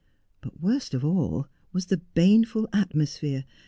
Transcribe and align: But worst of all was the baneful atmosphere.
But 0.41 0.59
worst 0.59 0.95
of 0.95 1.05
all 1.05 1.47
was 1.73 1.85
the 1.85 1.97
baneful 1.97 2.67
atmosphere. 2.73 3.45